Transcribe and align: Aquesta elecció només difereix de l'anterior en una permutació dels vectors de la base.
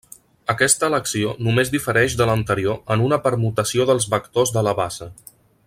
Aquesta 0.51 0.87
elecció 0.91 1.33
només 1.47 1.71
difereix 1.75 2.15
de 2.21 2.27
l'anterior 2.29 2.81
en 2.95 3.05
una 3.09 3.21
permutació 3.27 3.87
dels 3.91 4.09
vectors 4.15 4.55
de 4.57 4.69
la 4.71 4.75
base. 4.83 5.11